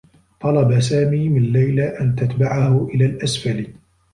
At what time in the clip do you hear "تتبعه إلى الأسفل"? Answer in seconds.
2.15-3.67